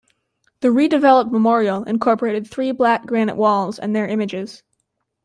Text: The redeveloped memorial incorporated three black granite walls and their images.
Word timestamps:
The 0.61 0.69
redeveloped 0.69 1.29
memorial 1.31 1.83
incorporated 1.83 2.47
three 2.47 2.71
black 2.71 3.05
granite 3.05 3.35
walls 3.37 3.77
and 3.77 3.95
their 3.95 4.07
images. 4.07 4.63